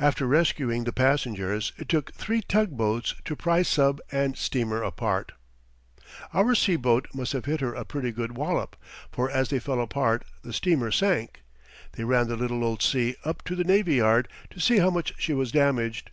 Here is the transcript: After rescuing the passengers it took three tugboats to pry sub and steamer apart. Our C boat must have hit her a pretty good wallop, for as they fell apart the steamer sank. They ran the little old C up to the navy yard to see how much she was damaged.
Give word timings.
After 0.00 0.26
rescuing 0.26 0.82
the 0.82 0.92
passengers 0.92 1.72
it 1.78 1.88
took 1.88 2.12
three 2.14 2.42
tugboats 2.42 3.14
to 3.24 3.36
pry 3.36 3.62
sub 3.62 4.00
and 4.10 4.36
steamer 4.36 4.82
apart. 4.82 5.30
Our 6.34 6.56
C 6.56 6.74
boat 6.74 7.06
must 7.14 7.34
have 7.34 7.44
hit 7.44 7.60
her 7.60 7.72
a 7.74 7.84
pretty 7.84 8.10
good 8.10 8.36
wallop, 8.36 8.74
for 9.12 9.30
as 9.30 9.48
they 9.50 9.60
fell 9.60 9.80
apart 9.80 10.24
the 10.42 10.52
steamer 10.52 10.90
sank. 10.90 11.42
They 11.92 12.02
ran 12.02 12.26
the 12.26 12.34
little 12.34 12.64
old 12.64 12.82
C 12.82 13.14
up 13.24 13.44
to 13.44 13.54
the 13.54 13.62
navy 13.62 13.94
yard 13.94 14.26
to 14.50 14.58
see 14.58 14.78
how 14.78 14.90
much 14.90 15.14
she 15.18 15.34
was 15.34 15.52
damaged. 15.52 16.10